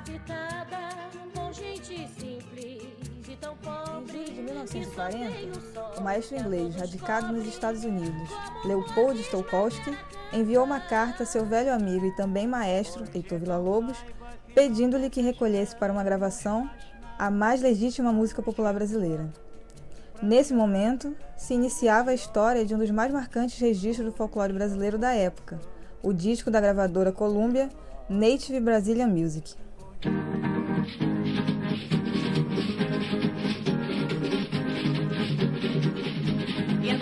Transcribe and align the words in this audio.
habitada 0.00 0.78
por 1.34 1.52
gente 1.52 2.08
simples 2.18 2.82
e 3.28 3.36
tão 3.36 3.54
pobre. 3.56 4.16
Em 4.16 4.24
julho 4.24 4.34
de 4.34 4.42
1940, 4.42 5.98
o 5.98 6.00
maestro 6.02 6.38
inglês, 6.38 6.74
radicado 6.74 7.32
nos 7.34 7.46
Estados 7.46 7.84
Unidos, 7.84 8.30
Leopold 8.64 9.22
Stokowski, 9.22 9.94
enviou 10.32 10.64
uma 10.64 10.80
carta 10.80 11.24
a 11.24 11.26
seu 11.26 11.44
velho 11.44 11.72
amigo 11.74 12.06
e 12.06 12.16
também 12.16 12.46
maestro, 12.46 13.04
Heitor 13.14 13.38
Villa-Lobos, 13.38 13.98
pedindo-lhe 14.54 15.10
que 15.10 15.20
recolhesse 15.20 15.76
para 15.76 15.92
uma 15.92 16.02
gravação 16.02 16.68
a 17.18 17.30
mais 17.30 17.60
legítima 17.60 18.10
música 18.10 18.40
popular 18.40 18.72
brasileira. 18.72 19.30
Nesse 20.22 20.54
momento, 20.54 21.14
se 21.36 21.52
iniciava 21.52 22.10
a 22.10 22.14
história 22.14 22.64
de 22.64 22.74
um 22.74 22.78
dos 22.78 22.90
mais 22.90 23.12
marcantes 23.12 23.60
registros 23.60 24.06
do 24.06 24.16
folclore 24.16 24.54
brasileiro 24.54 24.96
da 24.96 25.12
época, 25.12 25.60
o 26.02 26.10
disco 26.14 26.50
da 26.50 26.60
gravadora 26.60 27.12
Columbia, 27.12 27.68
Native 28.08 28.60
Brazilian 28.60 29.08
Music. 29.08 29.54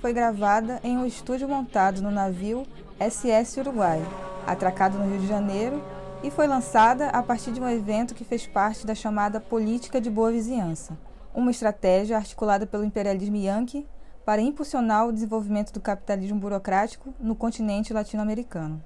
foi 0.00 0.12
gravada 0.12 0.80
em 0.82 0.98
um 0.98 1.06
estúdio 1.06 1.48
montado 1.48 2.02
no 2.02 2.10
navio 2.10 2.66
SS 2.98 3.60
Uruguai, 3.60 4.02
atracado 4.44 4.98
no 4.98 5.08
Rio 5.08 5.20
de 5.20 5.28
Janeiro, 5.28 5.80
e 6.20 6.32
foi 6.32 6.48
lançada 6.48 7.10
a 7.10 7.22
partir 7.22 7.52
de 7.52 7.60
um 7.60 7.68
evento 7.68 8.12
que 8.12 8.24
fez 8.24 8.44
parte 8.44 8.84
da 8.84 8.92
chamada 8.92 9.38
Política 9.38 10.00
de 10.00 10.10
Boa 10.10 10.32
Vizinhança, 10.32 10.98
uma 11.32 11.52
estratégia 11.52 12.16
articulada 12.16 12.66
pelo 12.66 12.82
imperialismo 12.82 13.36
yankee 13.36 13.86
para 14.24 14.42
impulsionar 14.42 15.06
o 15.06 15.12
desenvolvimento 15.12 15.72
do 15.72 15.80
capitalismo 15.80 16.40
burocrático 16.40 17.14
no 17.20 17.36
continente 17.36 17.92
latino-americano. 17.92 18.82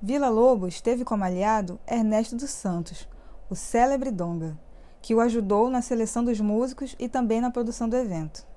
Vila 0.00 0.30
Lobos 0.30 0.80
teve 0.80 1.04
como 1.04 1.24
aliado 1.24 1.78
Ernesto 1.86 2.36
dos 2.36 2.48
Santos, 2.48 3.06
o 3.50 3.54
célebre 3.54 4.10
Donga, 4.10 4.56
que 5.02 5.14
o 5.14 5.20
ajudou 5.20 5.68
na 5.68 5.82
seleção 5.82 6.24
dos 6.24 6.40
músicos 6.40 6.96
e 6.98 7.06
também 7.06 7.42
na 7.42 7.50
produção 7.50 7.86
do 7.86 7.96
evento. 7.96 8.48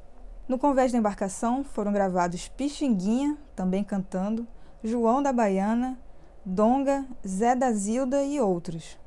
No 0.48 0.58
convés 0.58 0.92
da 0.92 0.98
embarcação 0.98 1.64
foram 1.64 1.94
gravados 1.94 2.50
Pixinguinha, 2.50 3.38
também 3.56 3.84
cantando, 3.84 4.46
João 4.84 5.24
da 5.24 5.32
Baiana, 5.32 5.98
Donga, 6.46 7.06
Zé 7.26 7.56
da 7.56 7.72
Zilda 7.72 8.24
e 8.24 8.42
outros. 8.42 9.00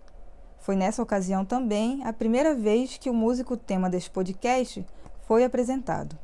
Foi 0.59 0.75
nessa 0.75 1.03
ocasião 1.03 1.45
também 1.45 2.03
a 2.05 2.13
primeira 2.13 2.55
vez 2.55 2.97
que 2.97 3.11
o 3.11 3.15
músico 3.15 3.57
tema 3.57 3.91
deste 3.91 4.11
podcast 4.11 4.85
foi 5.27 5.45
apresentado. 5.45 6.19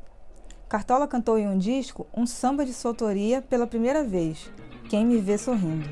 Cartola 0.67 1.07
cantou 1.07 1.37
em 1.37 1.47
um 1.47 1.57
disco 1.57 2.07
um 2.17 2.25
samba 2.25 2.65
de 2.65 2.73
sua 2.73 2.91
autoria 2.91 3.43
pela 3.43 3.67
primeira 3.67 4.03
vez, 4.03 4.51
Quem 4.89 5.05
Me 5.05 5.19
Vê 5.19 5.37
Sorrindo. 5.37 5.87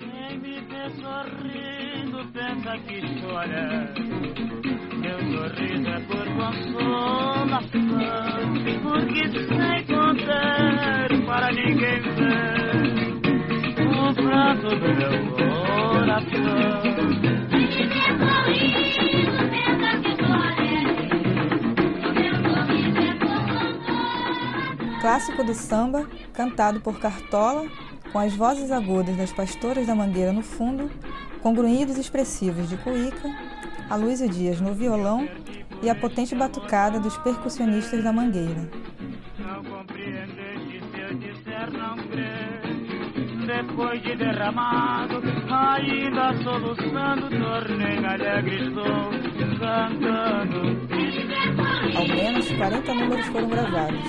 Quem 0.00 0.38
me 0.40 0.60
vê 0.60 0.90
sorrindo 1.00 2.32
pensa 2.32 2.76
que 2.78 3.20
chora. 3.20 4.53
É 5.36 6.00
por 6.00 6.24
consolação, 6.36 7.70
porque 8.82 9.28
sei 9.32 9.78
contar 9.84 11.08
para 11.26 11.52
ninguém 11.52 12.00
ver 12.02 13.12
o 13.82 14.14
prato 14.14 14.68
do 14.68 14.88
meu 14.94 15.14
coração. 15.34 16.74
Clássico 25.00 25.42
do 25.44 25.52
samba, 25.52 26.08
cantado 26.32 26.80
por 26.80 26.98
Cartola, 27.00 27.66
com 28.12 28.18
as 28.20 28.34
vozes 28.34 28.70
agudas 28.70 29.16
das 29.16 29.32
pastoras 29.32 29.86
da 29.86 29.94
Mangueira 29.94 30.32
no 30.32 30.42
fundo, 30.42 30.90
com 31.42 31.52
grunhidos 31.52 31.98
expressivos 31.98 32.68
de 32.70 32.76
Cuíca, 32.78 33.28
Aloysio 33.90 34.28
Dias 34.28 34.60
no 34.60 34.74
violão 34.74 35.28
e 35.82 35.90
a 35.90 35.94
potente 35.94 36.34
batucada 36.34 36.98
dos 36.98 37.16
percussionistas 37.18 38.02
da 38.02 38.12
Mangueira. 38.12 38.68
Depois 43.46 44.02
de 44.02 44.16
derramado, 44.16 45.22
ainda 45.50 46.34
soluçando, 46.42 47.28
tornei 47.28 48.04
alegre 48.04 48.68
estou 48.68 49.10
cantando. 49.58 50.84
Ao 51.96 52.08
menos 52.08 52.50
40 52.50 52.94
números 52.94 53.26
foram 53.26 53.48
gravados, 53.48 54.04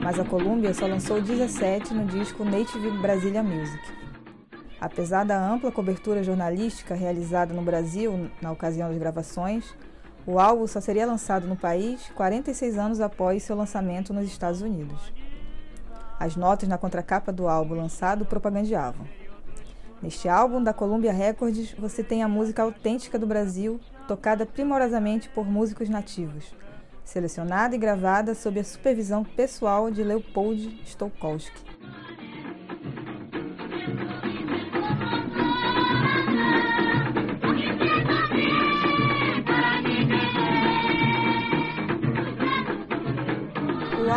mas 0.00 0.20
a 0.20 0.24
Columbia 0.24 0.72
só 0.72 0.86
lançou 0.86 1.20
17 1.20 1.92
no 1.92 2.06
disco 2.06 2.44
Native 2.44 2.90
Brasilia 2.98 3.42
Music. 3.42 4.07
Apesar 4.80 5.24
da 5.24 5.36
ampla 5.36 5.72
cobertura 5.72 6.22
jornalística 6.22 6.94
realizada 6.94 7.52
no 7.52 7.62
Brasil 7.62 8.30
na 8.40 8.52
ocasião 8.52 8.88
das 8.88 8.98
gravações, 8.98 9.74
o 10.24 10.38
álbum 10.38 10.66
só 10.66 10.80
seria 10.80 11.06
lançado 11.06 11.48
no 11.48 11.56
país 11.56 12.08
46 12.14 12.78
anos 12.78 13.00
após 13.00 13.42
seu 13.42 13.56
lançamento 13.56 14.12
nos 14.12 14.26
Estados 14.26 14.62
Unidos. 14.62 15.12
As 16.20 16.36
notas 16.36 16.68
na 16.68 16.78
contracapa 16.78 17.32
do 17.32 17.48
álbum 17.48 17.74
lançado 17.74 18.24
propagandeavam. 18.24 19.06
Neste 20.00 20.28
álbum 20.28 20.62
da 20.62 20.72
Columbia 20.72 21.12
Records, 21.12 21.72
você 21.72 22.04
tem 22.04 22.22
a 22.22 22.28
música 22.28 22.62
autêntica 22.62 23.18
do 23.18 23.26
Brasil, 23.26 23.80
tocada 24.06 24.46
primorosamente 24.46 25.28
por 25.28 25.44
músicos 25.44 25.88
nativos, 25.88 26.54
selecionada 27.04 27.74
e 27.74 27.78
gravada 27.78 28.32
sob 28.32 28.60
a 28.60 28.64
supervisão 28.64 29.24
pessoal 29.24 29.90
de 29.90 30.04
Leopold 30.04 30.82
Stokowski. 30.84 31.77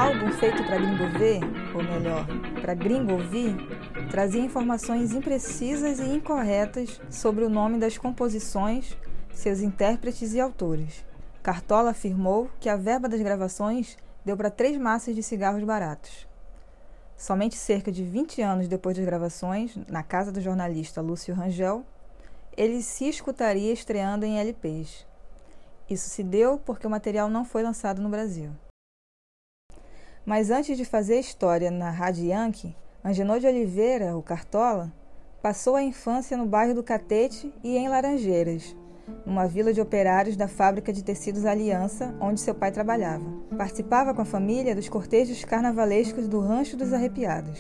Álbum 0.02 0.32
feito 0.32 0.64
para 0.64 0.80
gringo 0.80 1.08
ver, 1.20 1.42
ou 1.76 1.84
melhor, 1.84 2.26
para 2.60 2.74
gringo 2.74 3.14
ouvir, 3.14 3.56
trazia 4.10 4.42
informações 4.42 5.12
imprecisas 5.12 6.00
e 6.00 6.16
incorretas 6.16 7.00
sobre 7.08 7.46
o 7.46 7.50
nome 7.50 7.78
das 7.78 8.00
composições, 8.00 8.98
seus 9.32 9.60
intérpretes 9.60 10.34
e 10.34 10.40
autores. 10.40 11.06
Cartola 11.44 11.92
afirmou 11.92 12.50
que 12.60 12.68
a 12.68 12.76
verba 12.76 13.08
das 13.08 13.22
gravações 13.22 13.96
deu 14.26 14.36
para 14.36 14.50
três 14.50 14.76
massas 14.76 15.14
de 15.14 15.22
cigarros 15.22 15.64
baratos. 15.64 16.28
Somente 17.16 17.56
cerca 17.56 17.92
de 17.92 18.04
20 18.04 18.42
anos 18.42 18.68
depois 18.68 18.98
das 18.98 19.06
gravações, 19.06 19.78
na 19.88 20.02
casa 20.02 20.32
do 20.32 20.42
jornalista 20.42 21.00
Lúcio 21.00 21.36
Rangel, 21.36 21.86
ele 22.58 22.82
se 22.82 23.08
escutaria 23.08 23.72
estreando 23.72 24.26
em 24.26 24.40
LPs. 24.40 25.06
Isso 25.88 26.10
se 26.10 26.24
deu 26.24 26.58
porque 26.58 26.88
o 26.88 26.90
material 26.90 27.30
não 27.30 27.46
foi 27.46 27.62
lançado 27.62 28.02
no 28.02 28.10
Brasil. 28.10 28.50
Mas 30.26 30.52
antes 30.52 30.78
de 30.78 30.86
fazer 30.86 31.20
história 31.20 31.72
na 31.72 31.90
Rádio 31.90 32.26
Yankee, 32.26 32.76
Angenor 33.04 33.40
de 33.40 33.48
Oliveira, 33.48 34.16
o 34.16 34.22
Cartola, 34.22 34.94
passou 35.42 35.76
a 35.76 35.82
infância 35.82 36.38
no 36.38 36.46
bairro 36.46 36.76
do 36.76 36.84
Catete 36.84 37.52
e 37.64 37.76
em 37.76 37.90
Laranjeiras, 37.90 38.76
numa 39.26 39.48
vila 39.48 39.74
de 39.74 39.82
operários 39.82 40.38
da 40.38 40.48
fábrica 40.48 40.94
de 40.94 41.04
tecidos 41.04 41.44
Aliança, 41.44 42.16
onde 42.22 42.40
seu 42.40 42.54
pai 42.54 42.72
trabalhava. 42.72 43.26
Participava 43.58 44.14
com 44.14 44.22
a 44.22 44.26
família 44.26 44.76
dos 44.76 44.88
cortejos 44.88 45.44
carnavalescos 45.44 46.28
do 46.28 46.40
Rancho 46.40 46.78
dos 46.78 46.94
Arrepiados. 46.94 47.60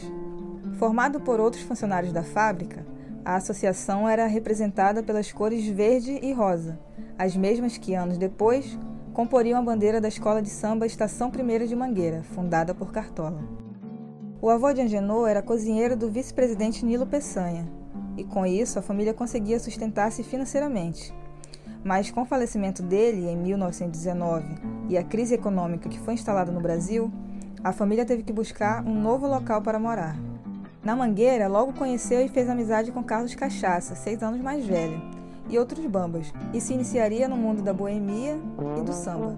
Formado 0.77 1.19
por 1.19 1.39
outros 1.39 1.63
funcionários 1.63 2.13
da 2.13 2.23
fábrica, 2.23 2.85
a 3.25 3.35
associação 3.35 4.07
era 4.07 4.27
representada 4.27 5.01
pelas 5.01 5.31
cores 5.31 5.65
verde 5.65 6.19
e 6.21 6.31
rosa, 6.31 6.79
as 7.17 7.35
mesmas 7.35 7.77
que, 7.77 7.95
anos 7.95 8.19
depois, 8.19 8.77
comporiam 9.13 9.59
a 9.59 9.61
bandeira 9.61 9.99
da 9.99 10.07
escola 10.07 10.41
de 10.41 10.49
samba 10.49 10.85
Estação 10.85 11.29
Primeira 11.29 11.67
de 11.67 11.75
Mangueira, 11.75 12.23
fundada 12.23 12.73
por 12.73 12.91
Cartola. 12.91 13.43
O 14.41 14.49
avô 14.49 14.71
de 14.71 14.81
Angenor 14.81 15.27
era 15.27 15.41
cozinheiro 15.41 15.95
do 15.95 16.09
vice-presidente 16.09 16.85
Nilo 16.85 17.05
Peçanha, 17.05 17.69
e 18.17 18.23
com 18.23 18.45
isso 18.45 18.79
a 18.79 18.81
família 18.81 19.13
conseguia 19.13 19.59
sustentar-se 19.59 20.23
financeiramente. 20.23 21.13
Mas 21.83 22.09
com 22.09 22.21
o 22.21 22.25
falecimento 22.25 22.81
dele 22.81 23.27
em 23.27 23.35
1919 23.35 24.45
e 24.87 24.97
a 24.97 25.03
crise 25.03 25.33
econômica 25.33 25.89
que 25.89 25.99
foi 25.99 26.13
instalada 26.13 26.51
no 26.51 26.61
Brasil, 26.61 27.11
a 27.63 27.71
família 27.73 28.05
teve 28.05 28.23
que 28.23 28.33
buscar 28.33 28.83
um 28.85 28.99
novo 28.99 29.27
local 29.27 29.61
para 29.61 29.79
morar. 29.79 30.15
Na 30.83 30.95
Mangueira, 30.95 31.47
logo 31.47 31.73
conheceu 31.73 32.21
e 32.21 32.29
fez 32.29 32.49
amizade 32.49 32.91
com 32.91 33.03
Carlos 33.03 33.35
Cachaça, 33.35 33.93
seis 33.93 34.23
anos 34.23 34.41
mais 34.41 34.65
velho, 34.65 35.20
e 35.49 35.57
outros 35.57 35.85
bambas, 35.85 36.33
e 36.53 36.61
se 36.61 36.73
iniciaria 36.73 37.27
no 37.27 37.35
mundo 37.35 37.61
da 37.61 37.73
boemia 37.73 38.39
e 38.79 38.81
do 38.83 38.93
samba. 38.93 39.37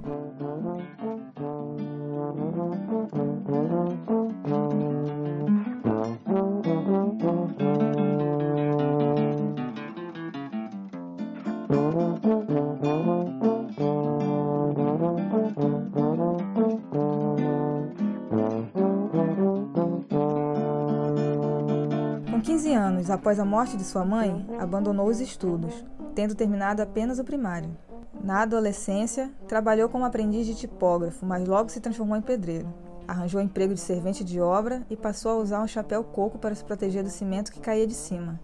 Com 22.29 22.41
15 22.41 22.73
anos 22.73 23.09
após 23.09 23.39
a 23.39 23.45
morte 23.45 23.77
de 23.77 23.83
sua 23.83 24.05
mãe, 24.05 24.45
abandonou 24.59 25.07
os 25.07 25.19
estudos, 25.19 25.83
tendo 26.13 26.35
terminado 26.35 26.81
apenas 26.81 27.19
o 27.19 27.23
primário. 27.23 27.75
Na 28.23 28.43
adolescência, 28.43 29.31
trabalhou 29.47 29.89
como 29.89 30.05
aprendiz 30.05 30.45
de 30.45 30.55
tipógrafo, 30.55 31.25
mas 31.25 31.47
logo 31.47 31.69
se 31.69 31.79
transformou 31.79 32.15
em 32.15 32.21
pedreiro. 32.21 32.73
Arranjou 33.07 33.41
emprego 33.41 33.73
de 33.73 33.79
servente 33.79 34.23
de 34.23 34.39
obra 34.39 34.85
e 34.89 34.95
passou 34.95 35.31
a 35.31 35.37
usar 35.37 35.61
um 35.61 35.67
chapéu 35.67 36.03
coco 36.03 36.37
para 36.37 36.55
se 36.55 36.63
proteger 36.63 37.03
do 37.03 37.09
cimento 37.09 37.51
que 37.51 37.59
caía 37.59 37.85
de 37.85 37.93
cima. 37.93 38.39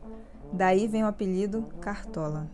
Daí 0.52 0.88
vem 0.88 1.04
o 1.04 1.08
apelido 1.08 1.66
Cartola. 1.80 2.48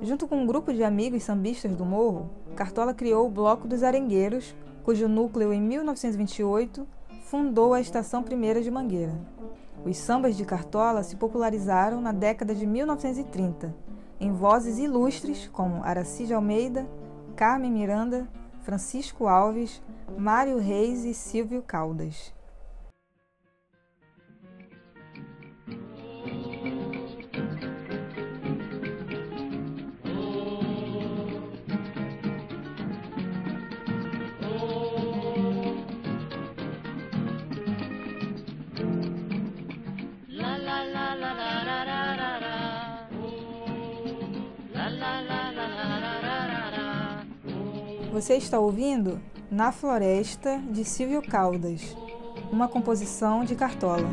Junto 0.00 0.28
com 0.28 0.36
um 0.36 0.46
grupo 0.46 0.72
de 0.72 0.84
amigos 0.84 1.22
sambistas 1.22 1.74
do 1.74 1.84
morro, 1.84 2.30
Cartola 2.54 2.92
criou 2.92 3.26
o 3.26 3.30
Bloco 3.30 3.66
dos 3.66 3.82
Arengueiros, 3.82 4.54
cujo 4.84 5.08
núcleo, 5.08 5.52
em 5.52 5.60
1928, 5.60 6.86
fundou 7.24 7.72
a 7.72 7.80
Estação 7.80 8.22
Primeira 8.22 8.60
de 8.60 8.70
Mangueira. 8.70 9.14
Os 9.84 9.96
sambas 9.96 10.36
de 10.36 10.44
Cartola 10.44 11.02
se 11.02 11.16
popularizaram 11.16 12.00
na 12.00 12.12
década 12.12 12.54
de 12.54 12.66
1930, 12.66 13.74
em 14.24 14.32
vozes 14.32 14.78
ilustres 14.78 15.50
como 15.52 15.84
Aracide 15.84 16.32
Almeida, 16.32 16.88
Carmen 17.36 17.70
Miranda, 17.70 18.26
Francisco 18.62 19.28
Alves, 19.28 19.82
Mário 20.16 20.58
Reis 20.58 21.04
e 21.04 21.12
Silvio 21.12 21.60
Caldas. 21.60 22.33
Você 48.14 48.36
está 48.36 48.60
ouvindo 48.60 49.20
Na 49.50 49.72
Floresta 49.72 50.62
de 50.70 50.84
Silvio 50.84 51.20
Caldas, 51.20 51.96
uma 52.48 52.68
composição 52.68 53.44
de 53.44 53.56
Cartola. 53.56 54.08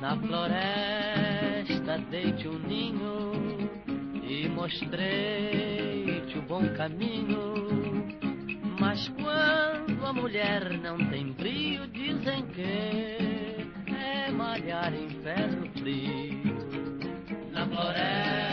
Na 0.00 0.18
floresta 0.18 1.98
dei-te 2.10 2.48
um 2.48 2.58
ninho 2.58 3.68
e 4.24 4.48
mostrei-te 4.48 6.38
o 6.38 6.42
bom 6.48 6.66
caminho. 6.74 7.52
Mas 8.80 9.08
quando 9.08 10.06
a 10.06 10.12
mulher 10.14 10.78
não 10.78 10.96
tem 11.10 11.32
brio, 11.34 11.86
dizem 11.88 12.46
que 12.46 12.62
é 13.92 14.30
malhar 14.30 14.94
em 14.94 15.10
ferro 15.22 15.68
frio. 15.74 16.40
Na 17.52 17.66
floresta 17.66 18.51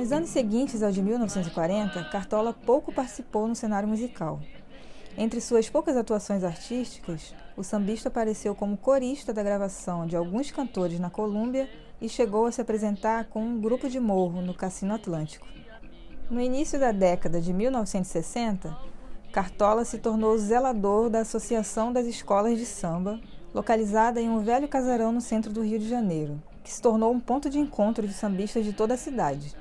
Nos 0.00 0.12
anos 0.12 0.30
seguintes 0.30 0.82
ao 0.82 0.90
de 0.90 1.02
1940, 1.02 2.04
Cartola 2.04 2.54
pouco 2.54 2.90
participou 2.90 3.46
no 3.46 3.54
cenário 3.54 3.86
musical. 3.86 4.40
Entre 5.14 5.42
suas 5.42 5.68
poucas 5.68 5.94
atuações 5.94 6.42
artísticas, 6.42 7.34
o 7.54 7.62
sambista 7.62 8.08
apareceu 8.08 8.54
como 8.54 8.78
corista 8.78 9.30
da 9.30 9.42
gravação 9.42 10.06
de 10.06 10.16
alguns 10.16 10.50
cantores 10.50 10.98
na 10.98 11.10
Colômbia 11.10 11.68
e 12.00 12.08
chegou 12.08 12.46
a 12.46 12.50
se 12.50 12.62
apresentar 12.62 13.26
com 13.26 13.42
um 13.42 13.60
grupo 13.60 13.90
de 13.90 14.00
morro 14.00 14.40
no 14.40 14.54
Cassino 14.54 14.94
Atlântico. 14.94 15.46
No 16.30 16.40
início 16.40 16.80
da 16.80 16.92
década 16.92 17.38
de 17.38 17.52
1960, 17.52 18.74
Cartola 19.30 19.84
se 19.84 19.98
tornou 19.98 20.38
zelador 20.38 21.10
da 21.10 21.20
Associação 21.20 21.92
das 21.92 22.06
Escolas 22.06 22.56
de 22.56 22.64
Samba, 22.64 23.20
localizada 23.52 24.18
em 24.18 24.30
um 24.30 24.40
velho 24.40 24.66
casarão 24.66 25.12
no 25.12 25.20
centro 25.20 25.52
do 25.52 25.60
Rio 25.60 25.78
de 25.78 25.90
Janeiro, 25.90 26.42
que 26.64 26.72
se 26.72 26.80
tornou 26.80 27.12
um 27.12 27.20
ponto 27.20 27.50
de 27.50 27.58
encontro 27.58 28.08
de 28.08 28.14
sambistas 28.14 28.64
de 28.64 28.72
toda 28.72 28.94
a 28.94 28.96
cidade. 28.96 29.54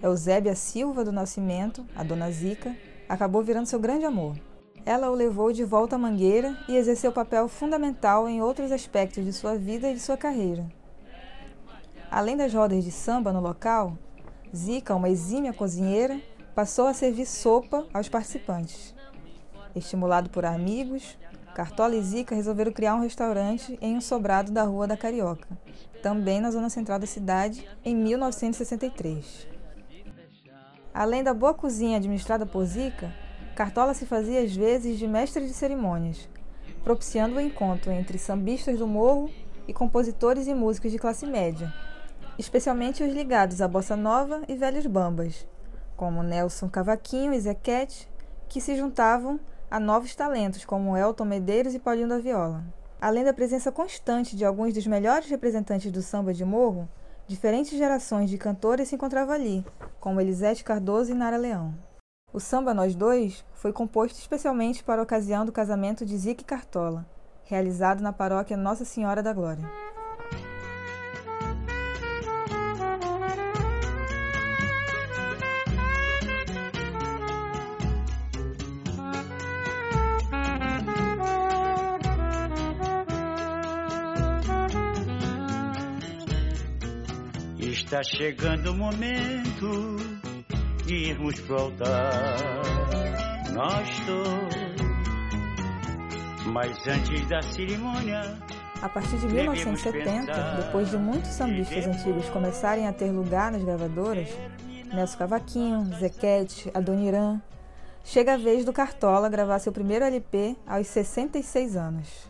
Eusébia 0.00 0.54
Silva 0.54 1.04
do 1.04 1.10
Nascimento, 1.10 1.84
a 1.96 2.04
Dona 2.04 2.30
Zica, 2.30 2.76
acabou 3.08 3.42
virando 3.42 3.66
seu 3.66 3.80
grande 3.80 4.04
amor. 4.04 4.36
Ela 4.86 5.10
o 5.10 5.14
levou 5.14 5.52
de 5.52 5.64
volta 5.64 5.96
à 5.96 5.98
Mangueira 5.98 6.56
e 6.68 6.76
exerceu 6.76 7.10
papel 7.10 7.48
fundamental 7.48 8.28
em 8.28 8.40
outros 8.40 8.70
aspectos 8.70 9.24
de 9.24 9.32
sua 9.32 9.56
vida 9.56 9.90
e 9.90 9.94
de 9.94 10.00
sua 10.00 10.16
carreira. 10.16 10.66
Além 12.08 12.36
das 12.36 12.54
rodas 12.54 12.84
de 12.84 12.92
samba 12.92 13.32
no 13.32 13.40
local, 13.40 13.98
Zica, 14.54 14.94
uma 14.94 15.10
exímia 15.10 15.52
cozinheira, 15.52 16.20
passou 16.54 16.86
a 16.86 16.94
servir 16.94 17.26
sopa 17.26 17.84
aos 17.92 18.08
participantes. 18.08 18.94
Estimulado 19.74 20.30
por 20.30 20.44
amigos, 20.44 21.18
Cartola 21.56 21.96
e 21.96 22.02
Zica 22.02 22.36
resolveram 22.36 22.70
criar 22.70 22.94
um 22.94 23.00
restaurante 23.00 23.76
em 23.82 23.96
um 23.96 24.00
sobrado 24.00 24.52
da 24.52 24.62
Rua 24.62 24.86
da 24.86 24.96
Carioca, 24.96 25.48
também 26.00 26.40
na 26.40 26.52
zona 26.52 26.70
central 26.70 27.00
da 27.00 27.06
cidade, 27.06 27.68
em 27.84 27.96
1963. 27.96 29.57
Além 30.92 31.22
da 31.22 31.34
boa 31.34 31.54
cozinha 31.54 31.96
administrada 31.96 32.46
por 32.46 32.64
Zica, 32.64 33.12
Cartola 33.54 33.94
se 33.94 34.06
fazia 34.06 34.40
às 34.40 34.54
vezes 34.54 34.98
de 34.98 35.06
mestre 35.06 35.46
de 35.46 35.52
cerimônias, 35.52 36.28
propiciando 36.82 37.36
o 37.36 37.40
encontro 37.40 37.90
entre 37.90 38.18
sambistas 38.18 38.78
do 38.78 38.86
morro 38.86 39.30
e 39.66 39.72
compositores 39.72 40.46
e 40.46 40.54
músicos 40.54 40.90
de 40.90 40.98
classe 40.98 41.26
média, 41.26 41.72
especialmente 42.38 43.02
os 43.02 43.12
ligados 43.12 43.60
à 43.60 43.68
bossa 43.68 43.96
nova 43.96 44.42
e 44.48 44.54
velhos 44.54 44.86
bambas, 44.86 45.46
como 45.96 46.22
Nelson 46.22 46.68
Cavaquinho 46.68 47.34
e 47.34 47.40
Zequete, 47.40 48.08
que 48.48 48.60
se 48.60 48.76
juntavam 48.76 49.38
a 49.70 49.78
novos 49.78 50.14
talentos 50.14 50.64
como 50.64 50.96
Elton 50.96 51.24
Medeiros 51.24 51.74
e 51.74 51.78
Paulinho 51.78 52.08
da 52.08 52.18
Viola. 52.18 52.64
Além 53.00 53.22
da 53.22 53.32
presença 53.32 53.70
constante 53.70 54.34
de 54.34 54.44
alguns 54.44 54.72
dos 54.72 54.86
melhores 54.86 55.28
representantes 55.28 55.92
do 55.92 56.00
samba 56.00 56.32
de 56.32 56.44
morro, 56.44 56.88
diferentes 57.28 57.76
gerações 57.76 58.30
de 58.30 58.38
cantores 58.38 58.88
se 58.88 58.94
encontravam 58.94 59.34
ali, 59.34 59.64
como 60.00 60.20
Elisete 60.20 60.64
Cardoso 60.64 61.12
e 61.12 61.14
Nara 61.14 61.36
Leão. 61.36 61.74
O 62.32 62.40
samba 62.40 62.72
Nós 62.72 62.94
Dois 62.94 63.44
foi 63.54 63.72
composto 63.72 64.18
especialmente 64.18 64.82
para 64.82 65.00
a 65.00 65.04
ocasião 65.04 65.44
do 65.44 65.52
casamento 65.52 66.04
de 66.04 66.16
Zica 66.16 66.42
e 66.42 66.44
Cartola, 66.44 67.06
realizado 67.44 68.00
na 68.00 68.12
paróquia 68.12 68.56
Nossa 68.56 68.84
Senhora 68.84 69.22
da 69.22 69.32
Glória. 69.32 69.87
Está 87.88 88.02
chegando 88.02 88.72
o 88.72 88.74
momento 88.74 89.96
de 90.84 90.94
irmos 90.94 91.40
pro 91.40 91.58
altar. 91.58 92.36
Nós 93.54 93.88
todos. 94.00 94.54
Mas 96.52 96.86
antes 96.86 97.26
da 97.30 97.40
cerimônia. 97.40 98.38
A 98.82 98.90
partir 98.90 99.16
de 99.16 99.26
1970, 99.28 100.32
depois 100.64 100.90
de 100.90 100.98
muitos 100.98 101.30
sambistas 101.30 101.86
antigos 101.86 102.28
começarem 102.28 102.86
a 102.86 102.92
ter 102.92 103.10
lugar 103.10 103.50
nas 103.50 103.64
gravadoras, 103.64 104.28
Nelson 104.92 105.16
Cavaquinho, 105.16 105.86
Zequete, 105.98 106.70
Adoniran, 106.74 107.40
chega 108.04 108.34
a 108.34 108.36
vez 108.36 108.66
do 108.66 108.72
Cartola 108.74 109.30
gravar 109.30 109.60
seu 109.60 109.72
primeiro 109.72 110.04
LP 110.04 110.58
aos 110.66 110.86
66 110.88 111.74
anos. 111.74 112.27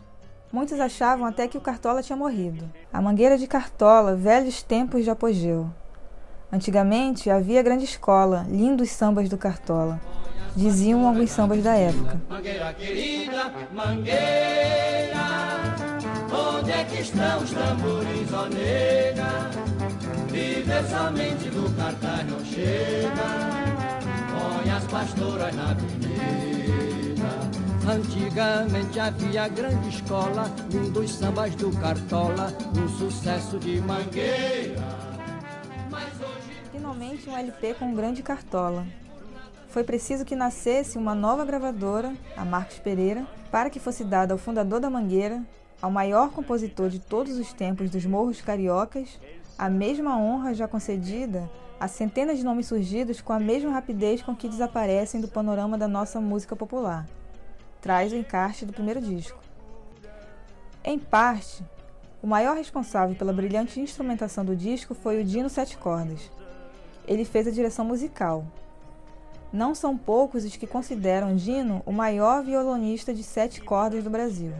Muitos 0.51 0.79
achavam 0.79 1.27
até 1.27 1.47
que 1.47 1.57
o 1.59 1.61
Cartola 1.61 2.01
tinha 2.01 2.17
morrido. 2.17 2.67
A 2.91 2.99
Mangueira 2.99 3.37
de 3.37 3.45
Cartola, 3.45 4.15
velhos 4.15 4.63
tempos 4.63 5.03
de 5.03 5.11
apogeu. 5.11 5.69
Antigamente 6.51 7.29
havia 7.29 7.61
grande 7.61 7.83
escola, 7.83 8.47
lindos 8.49 8.89
sambas 8.89 9.29
do 9.29 9.37
Cartola. 9.37 10.01
Diziam 10.55 11.07
alguns 11.07 11.29
sambas 11.29 11.63
da 11.63 11.75
época. 11.75 12.19
Mangueira 12.27 12.73
querida, 12.73 13.53
mangueira, 13.71 14.15
onde 16.33 16.71
é 16.71 16.83
que 16.83 17.01
estão 17.01 17.43
os 17.43 17.51
tambores, 17.51 18.33
ó 18.33 18.47
nega? 18.47 19.51
Viver 20.31 20.83
somente 20.85 21.49
do 21.49 21.75
cartaz 21.77 22.27
não 22.27 22.43
chega, 22.43 23.11
põe 24.31 24.71
as 24.71 24.83
pastoras 24.85 25.55
na 25.55 25.69
avenida. 25.69 26.98
Antigamente 27.89 28.99
havia 28.99 29.47
grande 29.47 29.89
escola, 29.89 30.45
lindos 30.71 31.11
sambas 31.11 31.55
do 31.55 31.75
Cartola, 31.79 32.53
um 32.77 32.87
sucesso 32.87 33.57
de 33.57 33.81
mangueira. 33.81 34.79
Finalmente 36.71 37.27
um 37.27 37.35
LP 37.35 37.73
com 37.73 37.85
um 37.85 37.95
grande 37.95 38.21
Cartola. 38.21 38.85
Foi 39.69 39.83
preciso 39.83 40.23
que 40.23 40.35
nascesse 40.35 40.99
uma 40.99 41.15
nova 41.15 41.43
gravadora, 41.43 42.13
a 42.37 42.45
Marcos 42.45 42.77
Pereira, 42.77 43.25
para 43.49 43.71
que 43.71 43.79
fosse 43.79 44.03
dada 44.03 44.35
ao 44.35 44.37
fundador 44.37 44.79
da 44.79 44.89
Mangueira, 44.91 45.41
ao 45.81 45.89
maior 45.89 46.29
compositor 46.29 46.89
de 46.89 46.99
todos 46.99 47.39
os 47.39 47.53
tempos 47.53 47.89
dos 47.89 48.05
morros 48.05 48.39
cariocas, 48.39 49.19
a 49.57 49.67
mesma 49.67 50.15
honra 50.15 50.53
já 50.53 50.67
concedida 50.67 51.49
a 51.79 51.87
centenas 51.87 52.37
de 52.37 52.43
nomes 52.43 52.67
surgidos 52.67 53.19
com 53.19 53.33
a 53.33 53.39
mesma 53.39 53.71
rapidez 53.71 54.21
com 54.21 54.35
que 54.35 54.47
desaparecem 54.47 55.19
do 55.19 55.27
panorama 55.27 55.75
da 55.75 55.87
nossa 55.87 56.21
música 56.21 56.55
popular 56.55 57.07
traz 57.81 58.11
o 58.11 58.15
encarte 58.15 58.65
do 58.65 58.73
primeiro 58.73 59.01
disco. 59.01 59.39
Em 60.83 60.97
parte, 60.97 61.63
o 62.21 62.27
maior 62.27 62.57
responsável 62.57 63.15
pela 63.15 63.33
brilhante 63.33 63.79
instrumentação 63.79 64.43
do 64.43 64.55
disco 64.55 64.93
foi 64.93 65.21
o 65.21 65.23
Dino 65.23 65.49
Sete 65.49 65.77
Cordas. 65.77 66.31
Ele 67.07 67.25
fez 67.25 67.47
a 67.47 67.51
direção 67.51 67.85
musical. 67.85 68.45
Não 69.51 69.73
são 69.73 69.97
poucos 69.97 70.45
os 70.45 70.55
que 70.55 70.67
consideram 70.67 71.35
Dino 71.35 71.81
o 71.85 71.91
maior 71.91 72.43
violonista 72.43 73.13
de 73.13 73.23
sete 73.23 73.61
cordas 73.61 74.03
do 74.03 74.09
Brasil. 74.09 74.53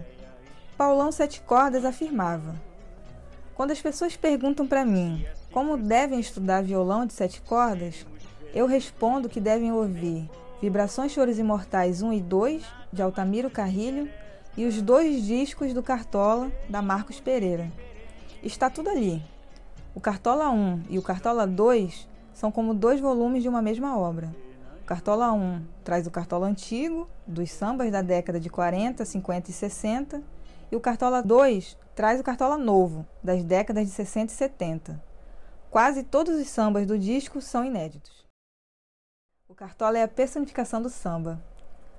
Paulão 0.76 1.12
Sete 1.12 1.42
Cordas 1.42 1.86
afirmava: 1.86 2.56
Quando 3.54 3.72
as 3.72 3.82
pessoas 3.82 4.16
perguntam 4.16 4.66
para 4.66 4.86
mim 4.86 5.26
como 5.52 5.78
devem 5.78 6.20
estudar 6.20 6.64
violão 6.64 7.06
de 7.06 7.14
sete 7.14 7.42
cordas, 7.42 8.06
eu 8.54 8.66
respondo 8.66 9.30
que 9.30 9.40
devem 9.40 9.72
ouvir 9.72 10.30
Vibrações 10.62 11.14
Choros 11.14 11.40
Imortais 11.40 12.02
1 12.02 12.12
e 12.12 12.22
2, 12.22 12.64
de 12.92 13.02
Altamiro 13.02 13.50
Carrilho, 13.50 14.10
e 14.58 14.66
os 14.66 14.82
dois 14.82 15.24
discos 15.26 15.74
do 15.74 15.82
Cartola, 15.82 16.52
da 16.70 16.82
Marcos 16.82 17.22
Pereira. 17.22 17.72
Está 18.44 18.70
tudo 18.70 18.90
ali. 18.90 19.24
O 19.96 20.02
Cartola 20.02 20.50
1 20.50 20.84
e 20.90 21.00
o 21.00 21.02
Cartola 21.02 21.48
2 21.48 22.10
são 22.34 22.52
como 22.52 22.74
dois 22.74 23.00
volumes 23.00 23.42
de 23.42 23.48
uma 23.48 23.62
mesma 23.62 23.98
obra. 23.98 24.36
O 24.82 24.86
Cartola 24.86 25.32
1 25.32 25.62
traz 25.82 26.06
o 26.06 26.12
Cartola 26.12 26.48
antigo, 26.48 27.08
dos 27.26 27.50
sambas 27.52 27.90
da 27.90 28.02
década 28.02 28.38
de 28.38 28.50
40, 28.50 29.06
50 29.06 29.50
e 29.50 29.54
60, 29.54 30.22
e 30.70 30.76
o 30.76 30.82
Cartola 30.82 31.24
2 31.24 31.78
traz 31.96 32.20
o 32.20 32.24
Cartola 32.24 32.58
novo, 32.58 33.08
das 33.24 33.46
décadas 33.46 33.86
de 33.86 33.94
60 33.94 34.34
e 34.34 34.36
70. 34.36 35.04
Quase 35.72 36.04
todos 36.04 36.38
os 36.38 36.50
sambas 36.50 36.86
do 36.86 37.00
disco 37.00 37.40
são 37.40 37.64
inéditos. 37.64 38.29
O 39.52 39.56
Cartola 39.56 39.98
é 39.98 40.04
a 40.04 40.08
personificação 40.08 40.80
do 40.80 40.92
samba. 40.92 41.42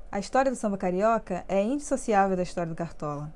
A 0.09 0.21
história 0.21 0.53
do 0.53 0.57
samba 0.57 0.79
carioca 0.79 1.45
é 1.49 1.61
indissociável 1.61 2.37
da 2.37 2.45
história 2.45 2.71
do 2.71 2.77
Cartola. 2.77 3.35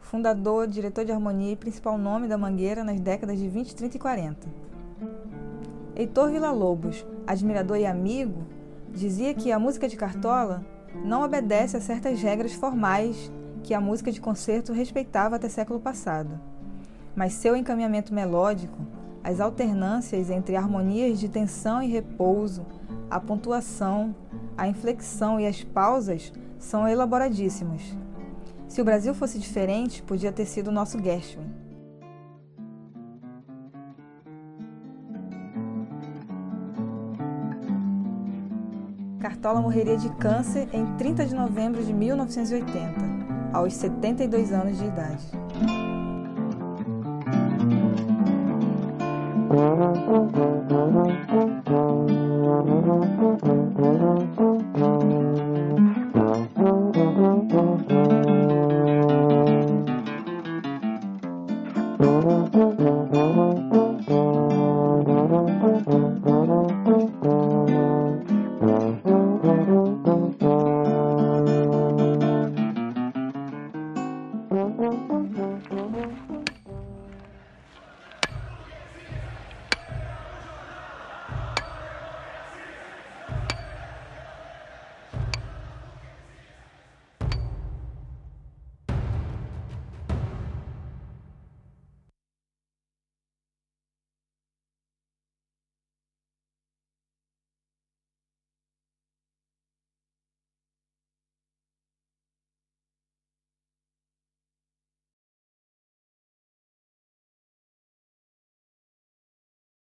Fundador, 0.00 0.66
diretor 0.66 1.04
de 1.04 1.12
harmonia 1.12 1.52
e 1.52 1.56
principal 1.56 1.96
nome 1.96 2.26
da 2.26 2.36
Mangueira 2.36 2.82
nas 2.82 2.98
décadas 2.98 3.38
de 3.38 3.48
20, 3.48 3.76
30 3.76 3.96
e 3.96 4.00
40. 4.00 4.48
Heitor 5.94 6.32
Villa-Lobos, 6.32 7.06
admirador 7.24 7.76
e 7.76 7.86
amigo, 7.86 8.44
dizia 8.90 9.32
que 9.34 9.52
a 9.52 9.58
música 9.58 9.86
de 9.86 9.96
Cartola 9.96 10.66
não 10.92 11.22
obedece 11.22 11.76
a 11.76 11.80
certas 11.80 12.20
regras 12.20 12.54
formais 12.54 13.30
que 13.62 13.72
a 13.72 13.80
música 13.80 14.10
de 14.10 14.20
concerto 14.20 14.72
respeitava 14.72 15.36
até 15.36 15.48
século 15.48 15.78
passado. 15.78 16.40
Mas 17.14 17.34
seu 17.34 17.54
encaminhamento 17.54 18.12
melódico, 18.12 18.84
as 19.22 19.38
alternâncias 19.38 20.28
entre 20.28 20.56
harmonias 20.56 21.20
de 21.20 21.28
tensão 21.28 21.80
e 21.80 21.86
repouso, 21.86 22.66
a 23.12 23.20
pontuação, 23.20 24.16
a 24.56 24.66
inflexão 24.66 25.38
e 25.38 25.46
as 25.46 25.62
pausas 25.62 26.32
são 26.58 26.88
elaboradíssimas. 26.88 27.82
Se 28.66 28.80
o 28.80 28.84
Brasil 28.86 29.12
fosse 29.12 29.38
diferente, 29.38 30.02
podia 30.02 30.32
ter 30.32 30.46
sido 30.46 30.68
o 30.68 30.72
nosso 30.72 30.98
Gershwin. 30.98 31.46
Cartola 39.20 39.60
morreria 39.60 39.98
de 39.98 40.08
câncer 40.16 40.66
em 40.72 40.96
30 40.96 41.26
de 41.26 41.34
novembro 41.34 41.84
de 41.84 41.92
1980, 41.92 42.94
aos 43.52 43.74
72 43.74 44.52
anos 44.52 44.78
de 44.78 44.86
idade. 44.86 45.91